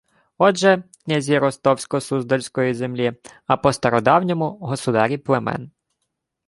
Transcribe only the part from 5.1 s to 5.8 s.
племен